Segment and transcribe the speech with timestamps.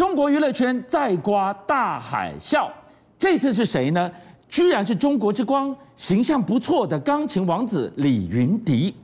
[0.00, 2.70] 中国娱乐圈再刮大海啸，
[3.18, 4.10] 这次是谁呢？
[4.48, 8.94] 居然是中国之光，形象不错的钢琴王子李云迪，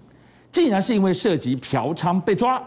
[0.51, 2.59] 竟然是因为涉及嫖娼被抓，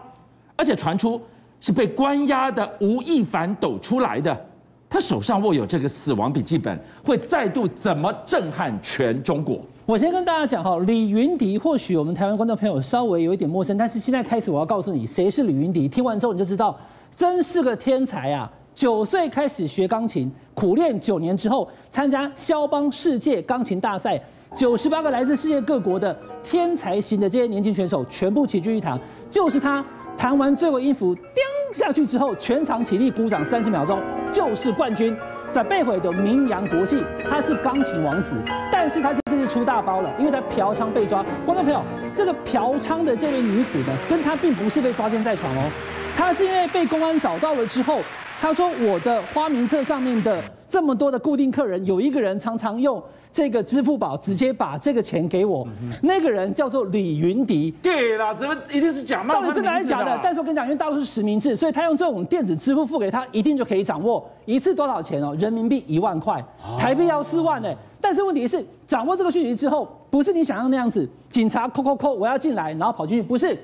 [0.56, 1.20] 而且传出
[1.60, 4.46] 是被关押的吴亦凡抖出来的。
[4.88, 9.60] 他手上握有这个死亡笔记本，会再度怎么震撼全中国？
[9.88, 15.88] 我先跟大家讲哈，李云迪或许我们台湾观众朋友稍微有一点陌生，但是现在开始我要告诉你谁是李云迪。
[15.88, 16.78] 听完之后你就知道，
[17.20, 18.50] 真是个天才啊！
[18.74, 24.18] 九岁开始学钢琴，苦练九年之后参加肖邦世界钢琴大赛，
[24.56, 28.98] 九十八个来自世界各国的天才型的这些年轻选手全部齐聚一堂，
[29.30, 29.84] 就是他
[30.18, 31.44] 弹完最后音符，叮
[31.74, 34.00] 下去之后，全场起立鼓掌三十秒钟。
[34.32, 35.14] 就是冠军，
[35.52, 38.38] 在被毁的名扬国际，他是钢琴王子，
[38.72, 41.22] 但是他是这次出大包了，因为他嫖娼被抓。
[41.46, 41.84] 观众朋友，
[42.16, 45.70] 这个嫖娼的这位女子呢，跟他并不是被抓奸在床哦，
[46.16, 48.00] 他是因为被公安找到了之后，
[48.40, 53.02] 他说我的花名册上面的这么多的固定客人，有一个人常常用。
[53.32, 55.66] 这个支付宝直接把这个钱给我，
[56.02, 57.70] 那个人叫做李云迪。
[57.80, 59.36] 对啦，怎么一定是假冒？
[59.36, 60.20] 到底真的还是假的？
[60.24, 65.36] 但是我跟你讲，因为大陆是实名制，所以他用这种电子支付付给他，一定就可以掌握一次多少钱哦？
[65.40, 66.44] 人民币一万块，
[66.80, 67.72] 台币要四万呢。
[68.02, 73.56] 但是问题是，掌握这个讯息之后，不是你想象那样子，警察扣扣扣，我要进来，然后跑进去，不是，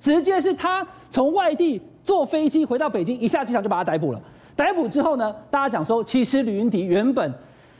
[0.00, 4.20] 直接是他从外地坐飞机回到北京，一下机场就把他逮捕了。
[4.56, 7.32] 逮捕之后呢，大家讲说，其实李云迪原本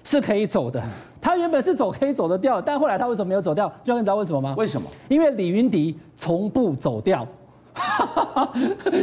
[0.04, 0.82] 是可以走的。
[1.20, 3.70] 他原本是走可以走得掉，但后来他为什么没有走掉？
[3.84, 4.54] 就你知道为什么吗？
[4.56, 4.88] 为什么？
[5.08, 7.26] 因为李云迪从不走掉，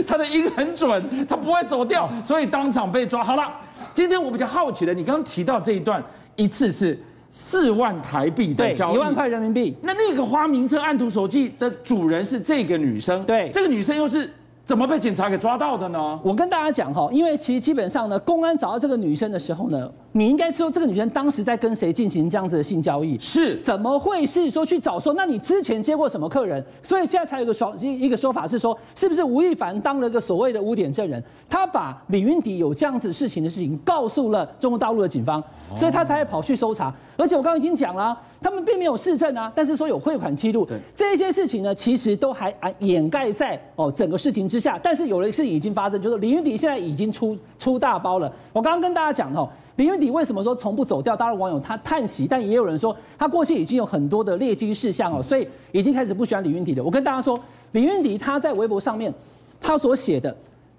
[0.07, 3.23] 他的音很准，他不会走掉，所以当场被抓。
[3.23, 3.53] 好了，
[3.93, 6.03] 今天我比较好奇的，你刚刚提到这一段，
[6.35, 9.75] 一次是四万台币的交易，一万块人民币。
[9.83, 14.27] 那那个花名册按图索骥的主人是这个女生，对，这个女生又是。
[14.67, 16.19] 怎么被警察给抓到的呢？
[16.21, 23.17] 我跟大家讲哈，因为其实基本上呢，公安找到这个女生的时候呢，你应该说这个女生当时在跟谁进行这样子的性交易？
[23.17, 25.13] 是，怎么会是说去找说？
[25.13, 26.61] 那你之前接过什么客人？
[26.83, 31.23] 所以现在才有个说一一个说法是说，是不是吴亦凡当了个所谓的污点证人？
[31.47, 35.41] 他把李云迪有这样子事情的事情告诉了中国大陆的警方，
[35.75, 36.93] 所以他才会跑去搜查。
[37.17, 38.17] 而且我刚刚已经讲了。
[38.39, 44.79] 他们并没有市政啊，但是说有汇款记录，对这些事情呢，其实都还啊掩盖在哦整个事情之下。
[44.81, 48.31] 但是有的事情已经发生，就是李云迪现在已经出出大包了。
[48.53, 51.15] 我刚刚跟大家讲哦，李云迪为什么说从不走掉？
[51.15, 56.83] 大陆网友他叹息，但也有人说他过去已经有很多的劣迹事项哦，所以已经开始不喜欢李云迪了。
[56.83, 57.39] 我跟大家说，
[57.71, 59.11] 李云迪他在微博上面
[59.59, 60.33] 他所写的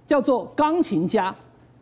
[0.07, 1.35] 叫做钢琴家，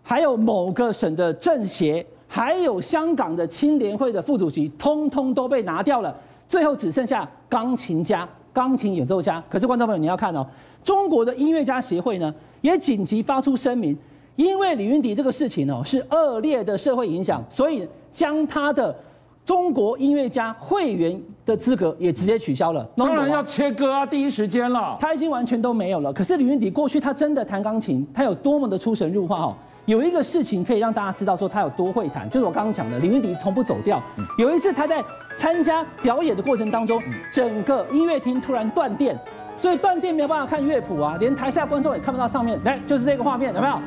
[0.02, 2.04] 还有某个省的政协。
[2.28, 6.14] 还有香港的青联会的副主席，通通都被拿掉了，
[6.48, 9.42] 最后只剩下钢琴家、钢琴演奏家。
[9.48, 10.46] 可是观众朋友，你要看哦，
[10.82, 13.96] 中国的音乐家协会呢，也紧急发出声明，
[14.34, 18.94] 因为李云迪这个事情哦，是恶劣的社会影响，所以将他的
[19.44, 22.84] 中国音乐家会员的资格也直接取消了。
[22.96, 26.12] 当然要切割啊，第一时间了，他已经完全都没有了。
[26.12, 29.56] 可是李云迪过去他真的弹钢琴，他有多么的出神入化哦。
[29.86, 34.02] 有一个事情可以让大家知道说他有多会弹，就是我刚刚讲的，李云迪从不走调。
[34.36, 35.02] 有一次他在
[35.36, 39.16] 参加表演的过程当中，整个音乐厅突然断电，
[39.56, 42.60] 所以断电没有办法看乐谱啊，连台下观众也看不到上面。
[42.64, 43.78] 来，就是这个画面，有没有？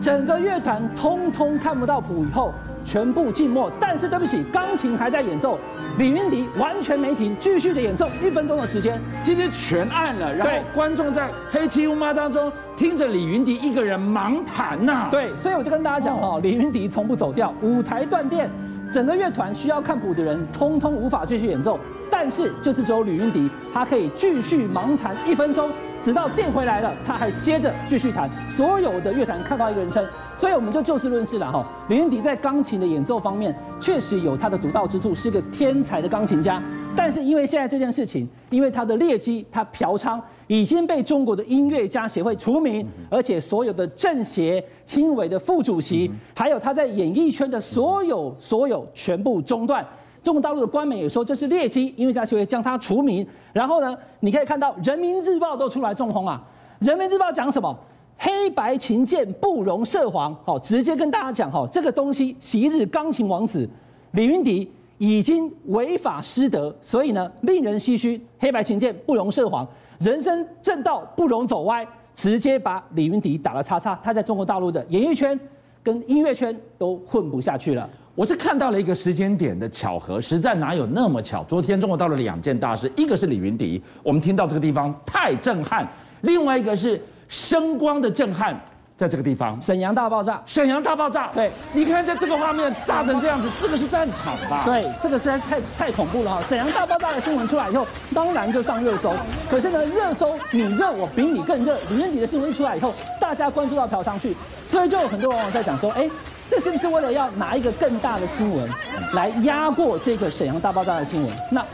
[0.00, 2.52] 整个乐团通通看不到谱以后，
[2.84, 3.70] 全部静默。
[3.80, 5.58] 但是对不起，钢琴还在演奏。
[5.98, 8.98] 李云迪完全没停，继续的演奏一分钟的时间。
[9.22, 15.08] 今天全暗了，然后观众在黑漆乌麻当中听着李云迪一个人盲弹呐、啊。
[15.10, 17.52] 对，所以我就跟大家讲哦，李云迪从不走调。
[17.60, 18.50] 舞台断电，
[18.90, 21.78] 整个乐团需要看谱的人通通无法继续演奏，
[22.10, 25.70] 但是就是只有李云迪，他可以继续盲弹一分钟。
[26.02, 28.28] 直到电回来了，他还接着继续弹。
[28.48, 30.04] 所有的乐团看到一个人称，
[30.36, 31.64] 所以我们就就事论事了哈。
[31.88, 36.60] 李云迪在钢琴的演奏方面确实有他的独到之处，是个天才的钢琴家。
[36.94, 49.86] 但是因为现在这件事情，因为他的劣迹，他嫖娼已经被中国的音乐家协会除名，而且所有的政协、青委的副主席，还有他在演艺圈的所有所有全部中断。
[50.22, 53.26] 中国大陆的官媒也说这是劣迹，音乐家协会将他除名。
[53.52, 56.42] 然后呢，你可以看到《人民日报》都出来中轰啊，
[56.86, 57.76] 《人民日报》讲什么？
[58.18, 60.32] 黑白琴键不容涉黄。
[60.44, 63.68] 好，直接跟大家讲哈，这个东西昔日钢琴王子
[64.12, 68.20] 李云迪已经违法失德，所以呢，令人唏嘘。
[68.38, 69.66] 黑白琴键不容涉黄，
[69.98, 71.84] 人生正道不容走歪，
[72.14, 73.98] 直接把李云迪打了叉叉。
[74.04, 75.38] 他在中国大陆的演艺圈
[75.82, 77.90] 跟音乐圈都混不下去了。
[78.14, 81.42] 我是看到了一个时间点的巧合，实在哪有那么巧？
[81.44, 85.82] 昨天中国到了两件大事，一个是李云迪，我们听到这个地方太震撼；
[86.20, 88.54] 另外一个是声光的震撼，
[88.98, 91.30] 在这个地方，沈阳大爆炸，沈阳大爆炸。
[91.32, 94.62] 对，你看在这个画面炸成这样子，这个是战场吧？
[94.66, 96.42] 对，这个实在太太恐怖了哈！
[96.42, 99.14] 沈阳大爆炸的新闻出来以后，当然就上热搜。
[99.48, 101.78] 可是呢，热搜你热，我比你更热。
[101.88, 104.36] 李云迪的新闻一出来以后，大家关注到嫖娼去，
[104.66, 106.10] 所以就有很多网友在讲说，哎，
[106.52, 108.68] 这是不是为了要拿一个更大的新闻
[109.14, 111.32] 来压过这个沈阳大爆炸的新闻？
[111.50, 111.64] 那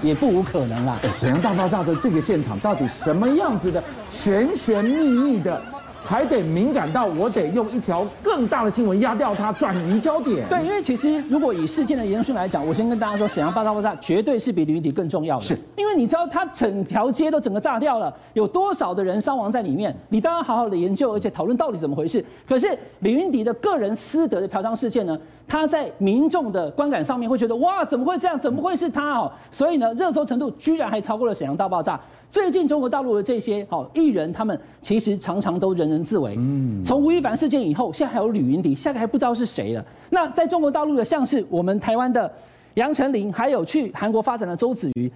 [0.00, 0.96] 也不无可能啦。
[1.12, 5.60] 沈阳大爆炸的这个现场到底什么样子的玄玄秘秘的？
[6.04, 10.46] 还得敏感到我得用一条更大的新闻压掉它，转移焦点。
[10.48, 15.42] 对，因为其实如果以事件的严肃来讲，我先跟大家说，沈阳大爆炸绝对是比李云迪更重要的。
[15.42, 19.94] 是，因为你知道它整条街都整个炸掉了，有多少的人伤亡在里面？
[20.08, 22.24] 你当然好好的研究，而且讨论到底怎么回事。
[22.46, 25.18] 可是李云迪的个人私德的嫖娼事件呢？
[25.52, 28.40] 他在民众的观感上面会觉得，哇，怎么会这样？
[28.40, 29.30] 怎么会是他哦？
[29.50, 32.00] 所以呢，热搜程度居然还超过了沈阳大爆炸。
[32.30, 36.36] 最近中国大陆的这些好艺人，他们其实常常都人人自危。
[36.38, 39.84] 嗯，从吴亦凡事件以后，现在还有吕云迪，现在还不知道是谁了。
[40.08, 42.32] 那在中国大陆的，像是我们台湾的
[42.76, 45.12] 杨丞琳，还有去韩国发展的周子瑜，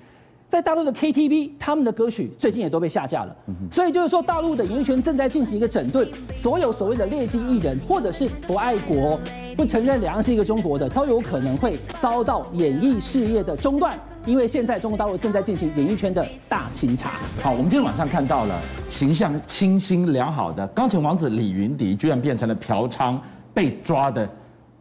[0.49, 3.37] 在大陆的 KTV，他们的歌曲最近也都被下架了。
[3.71, 9.19] 所以就是说，大陆的演艺圈正在进行一个整顿，所有所谓的劣迹艺人，或者是不爱国、
[9.57, 13.99] 不承认两岸是一个中国的，都有可能会遭到演艺事业的中断。
[14.25, 17.21] 因为现在中国大陆正在进行演艺圈的大清查。
[17.43, 23.17] 好，我们今天晚上看到了形象清新良好的钢琴王子李云迪，居然变成了嫖娼
[23.55, 24.29] 被抓的，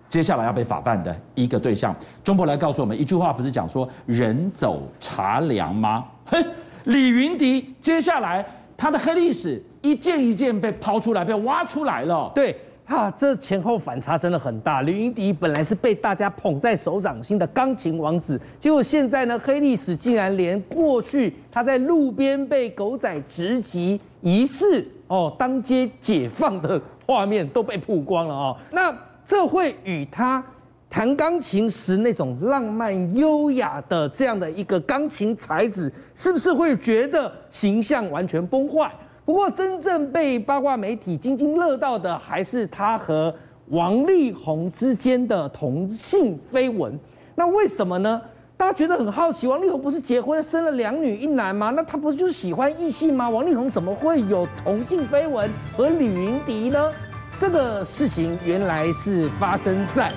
[0.07, 1.95] 接下来要被法办的一个对象。
[2.23, 6.05] 中博来告诉我们一句话，不是讲说人走茶凉吗？
[6.25, 6.45] 嘿，
[6.85, 8.45] 李云迪接下来
[8.77, 12.31] 他的黑历史一件一件被抛出来，被挖出来了。
[12.35, 12.55] 对。
[12.87, 14.83] 哈，这前后反差真的很大。
[14.83, 28.55] 李云迪本来是被大家捧在手掌心的钢琴王子，结果现在呢，黑历史竟然连过去他在路边被狗仔直击疑似哦当街解放的画面都被曝光了哦。
[28.69, 30.43] 那这会与他
[30.87, 38.89] 弹钢琴时那种浪漫优雅的这样的一个钢琴才子，是不是会觉得形象完全崩坏？
[39.25, 43.33] 不过，真正被八卦媒体津津乐道的，还是他和
[43.69, 46.97] 王力宏之间的同性绯闻。
[47.33, 48.21] 那为什么呢？
[48.55, 51.71] 大家觉得很好奇，王力宏不是结婚生了两女一男吗？
[51.71, 53.27] 那他不是就是喜欢异性吗？
[53.27, 56.91] 王力宏怎么会有同性绯闻和李云迪呢？
[57.37, 60.11] 这个事情原来是发生在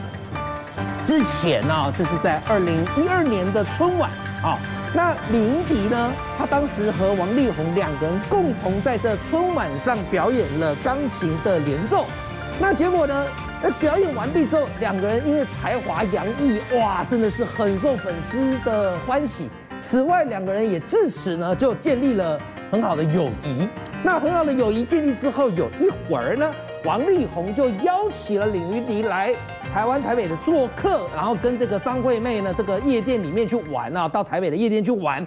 [1.04, 4.10] 之前啊，就是在二零一二年的春晚
[4.42, 4.58] 啊。
[4.94, 6.12] 那李云迪呢？
[6.38, 12.06] 他当时和王力宏两个人共同在这春晚上表演了钢琴的连奏。
[12.60, 13.26] 那结果呢？
[13.60, 19.50] 那表演完毕之后，两个人因为才华洋溢，哇，真的是很受粉丝的欢喜。
[19.78, 23.68] 此外，两个人也自此呢就建立了很好的友谊。
[24.02, 26.50] 那很好的友谊建立之后，有一会儿呢，
[26.84, 29.34] 王力宏就邀请了李云迪来。
[29.72, 35.26] 台湾台北的做客，然后跟这个张惠妹呢，这个夜店里面去玩啊，到台北的夜店去玩。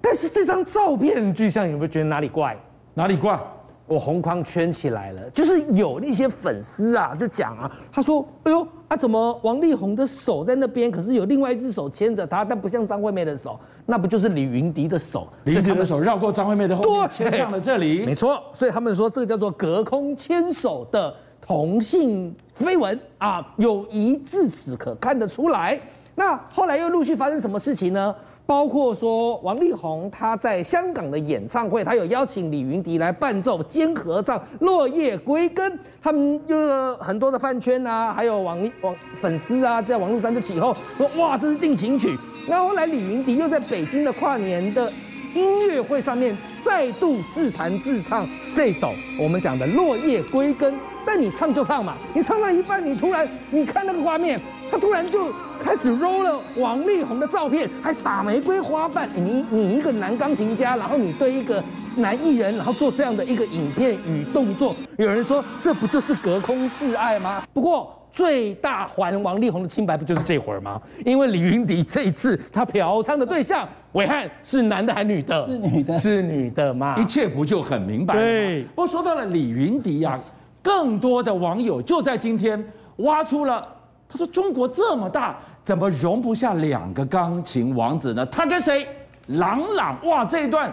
[0.00, 2.56] 但是这张照片，巨象有没有觉得哪里怪？
[2.94, 3.38] 哪里怪？
[3.86, 15.28] 我红框圈起来了，就是有那些粉丝啊，就讲啊，他说：“哎呦，啊怎么王力宏的手在那边，可是有另外一只手牵着他，但不像张惠妹的手，那不就是李云迪的手？
[15.44, 18.04] 李云迪的手绕过张惠妹的后面，牵上了这里。
[18.06, 21.14] 没错，所以他们说这个叫做隔空牵手的。”
[21.46, 25.78] 同性绯闻啊，友谊至此可看得出来。
[26.14, 28.16] 那后来又陆续发生什么事情呢？
[28.46, 35.72] 包括说王力宏他在香港的演唱会，他有邀请李云迪来伴奏兼合唱《落叶归根》，
[36.02, 42.18] 他们有很多的饭圈啊，还有网网粉丝啊，在网络上就起哄说：哇，这是定情曲。
[42.46, 44.92] 那后来李云迪又在北京的跨年的
[45.34, 50.72] 音乐会上面再度自弹自唱这首我们讲的《落叶归根》。
[51.06, 54.40] 但你唱就唱嘛，你唱到一半，你突然你看那个画面，
[54.70, 55.30] 他突然就
[55.62, 59.06] 开始 roll 了王力宏的照片，还撒玫瑰花瓣。
[59.14, 61.62] 你你一个男钢琴家，然后你对一个
[61.96, 67.42] 男艺人，然后做这样的一个影片与动作，有人说这不就是隔空示爱吗？
[67.52, 70.80] 不过最大还王力宏的清白不就是这会儿吗？
[71.04, 75.44] 因为李云迪这一次他嫖娼的对象伟汉是男的还女的？
[75.46, 76.94] 是女的，是女的吗？
[76.96, 78.26] 一切不就很明白了吗？
[78.26, 78.62] 对。
[78.66, 80.20] 不过说到了李云迪呀、啊。
[80.62, 82.64] 更多的网友就在今天
[82.96, 83.68] 挖出了，
[84.08, 88.24] 他说：“中国这么大，怎么容不下两个钢琴王子呢？
[88.26, 88.86] 他跟谁？
[89.26, 89.98] 郎朗？
[90.06, 90.72] 哇，这一段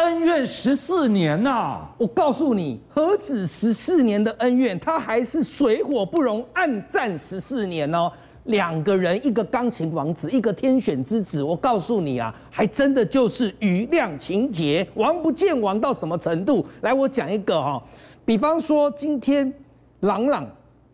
[0.00, 1.94] 恩怨十四年呐、啊！
[1.98, 8.10] 我告诉你，何止十四年的恩怨，他还是水火不容，暗战十四年哦。
[8.44, 11.42] 两个人，一个钢琴王子，一个天选之子。
[11.42, 16.64] 我告诉你啊，还真的就是余量情节，王不见王到什么程度？
[16.80, 17.82] 来，我讲一个哈、哦。”
[18.24, 19.52] 比方说今天
[20.00, 20.46] 朗朗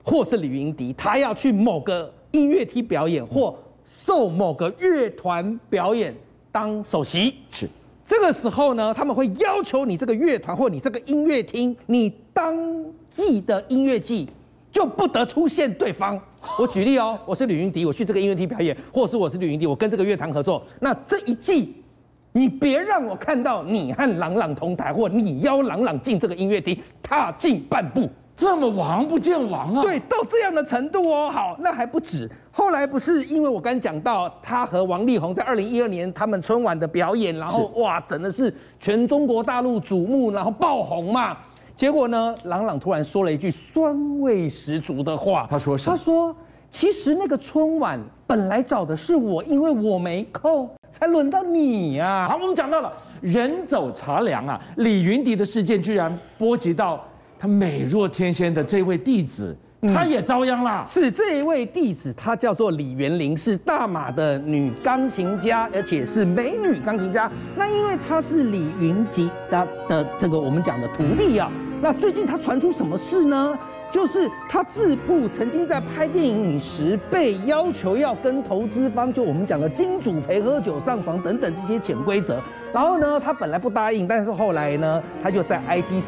[0.02, 6.14] 或是李云迪，他要去某个音乐厅表演，或受某个乐团表演
[6.50, 7.68] 当首席，是
[8.06, 12.56] 这个时候呢，他们会要求你这个乐团或你这个音乐厅，你当
[13.10, 14.28] 季的音乐季
[14.70, 16.18] 就不得出现对方。
[16.56, 21.74] 我举例哦，我是李云迪，我去这个音乐厅表演，或是我是李云迪，我跟这个乐团合作，那这一季
[22.30, 28.08] 你别让我看到你和郎朗同台，或你邀郎朗进这个音乐厅踏进半步。
[28.36, 29.80] 这么王不见王啊！
[29.80, 31.30] 对，到这样的程度哦。
[31.30, 32.30] 好，那还不止。
[32.52, 41.34] 后来不是因为我刚讲到他和王力宏在二零一二年他们春晚的表演，然后哇，真的是全中国大陆瞩目，然后爆红嘛。
[41.74, 45.46] 结果呢，朗朗突然说了一句酸味十足的话。
[45.50, 45.96] 他说什么？
[45.96, 46.36] 他说
[46.70, 57.02] ：“其实那个春晚本来找的是我，因为我没空，才轮到你呀、啊。”好，我们讲到了人走茶凉啊，李云迪的事件居然波及到。
[57.38, 60.84] 他美若天仙的这位弟子，她也遭殃了。
[60.86, 67.30] 是这一位弟子，她叫做李元玲，是大马的女钢琴家，而且是美女钢琴家。
[67.56, 71.50] 那因为她是李云吉的的这个我们讲的徒弟啊，
[71.82, 73.58] 那最近她传出什么事呢？
[73.90, 82.40] 就是他自曝曾经在拍电影时被要求要跟投资方，就我们讲的金主陪喝酒、上床等等这些潜规则。
[82.72, 86.02] 然后呢，他本来不答应，但是后来呢，他就在 IG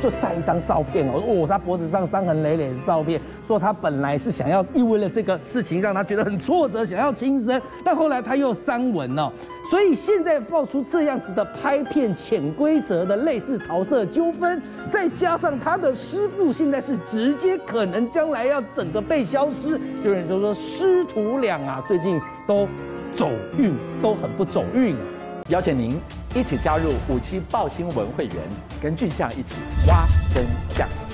[0.00, 3.20] 就晒一张照片哦，哦，他脖子上伤痕累累的照片。
[3.46, 9.32] 说他本来是想要，因为了这个事情让他觉得很挫折，想要轻生，但后来他又删文了，
[9.70, 22.68] 所以现在爆出这样子的拍片潜规则的类似桃色纠纷，再加上他的师父现在是直接可能将来要整个被消失，就有人就说师徒俩啊最近都
[23.14, 24.96] 走运都很不走运，
[25.48, 25.98] 邀请您
[26.34, 28.34] 一起加入五七报新闻会员，
[28.82, 29.54] 跟俊相一起
[29.86, 31.05] 挖真相。